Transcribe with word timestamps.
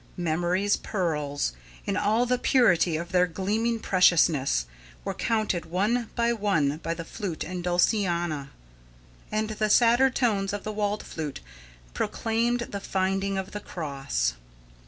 Memory's 0.17 0.77
pearls, 0.77 1.53
in 1.85 1.95
all 1.95 2.25
the 2.25 2.39
purity 2.39 2.97
of 2.97 3.11
their 3.11 3.27
gleaming 3.27 3.77
preciousness, 3.77 4.65
were 5.05 5.13
counted 5.13 5.65
one 5.67 6.09
by 6.15 6.33
one 6.33 6.77
by 6.77 6.95
the 6.95 7.05
flute 7.05 7.43
and 7.43 7.63
dulciana; 7.63 8.49
and 9.31 9.49
the 9.51 9.69
sadder 9.69 10.09
tones 10.09 10.53
of 10.53 10.63
the 10.63 10.73
waldflute 10.73 11.39
proclaimed 11.93 12.61
the 12.61 12.79
finding 12.79 13.37
of 13.37 13.51
the 13.51 13.59
cross. 13.59 14.33